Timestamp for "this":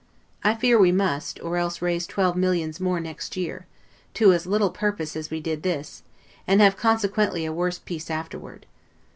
5.61-6.01